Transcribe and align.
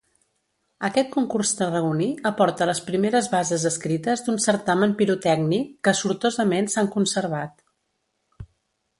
Aquest 0.87 1.09
concurs 1.15 1.49
tarragoní 1.57 2.07
aporta 2.29 2.67
les 2.69 2.79
primeres 2.87 3.29
bases 3.33 3.65
escrites 3.71 4.23
d'un 4.27 4.39
certamen 4.45 4.95
pirotècnic, 5.01 5.69
que 5.89 5.93
sortosament 5.99 6.71
s'han 6.77 6.89
conservat. 6.97 7.63